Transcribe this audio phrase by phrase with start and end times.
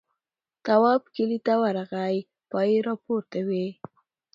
[0.65, 2.15] تواب کلي ته ورغی
[2.51, 3.67] پایې راپورته وې.